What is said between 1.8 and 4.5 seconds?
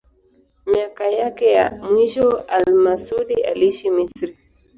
mwisho al-Masudi aliishi Misri.